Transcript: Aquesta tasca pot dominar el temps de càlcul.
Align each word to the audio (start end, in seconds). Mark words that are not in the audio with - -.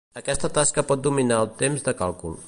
Aquesta 0.19 0.49
tasca 0.57 0.83
pot 0.91 1.03
dominar 1.09 1.37
el 1.45 1.51
temps 1.63 1.85
de 1.89 1.95
càlcul. 2.01 2.39